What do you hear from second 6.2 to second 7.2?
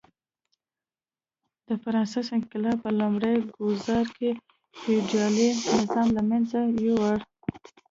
منځه یووړ.